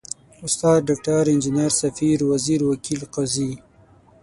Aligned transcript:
استاد، 0.47 0.79
ډاکټر، 0.87 1.23
انجنیر،، 1.33 1.71
سفیر، 1.81 2.17
وزیر، 2.31 2.59
وکیل، 2.65 3.01
قاضي... 3.13 3.51